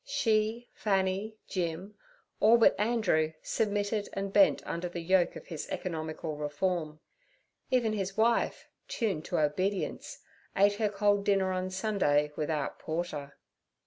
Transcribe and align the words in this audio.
She, 0.03 0.67
Fanny, 0.73 1.35
Jim, 1.47 1.93
all 2.39 2.57
but 2.57 2.73
Andrew, 2.79 3.33
submitted 3.43 4.09
and 4.13 4.33
bent 4.33 4.65
under 4.65 4.89
the 4.89 4.99
yoke 4.99 5.35
of 5.35 5.45
his 5.45 5.69
economical 5.69 6.37
reform. 6.37 6.99
Even 7.69 7.93
his 7.93 8.17
wife—tuned 8.17 9.23
to 9.25 9.37
obedience—ate 9.37 10.73
her 10.77 10.89
cold 10.89 11.23
dinner 11.23 11.51
on 11.51 11.69
Sunday 11.69 12.31
without 12.35 12.79
porter. 12.79 13.35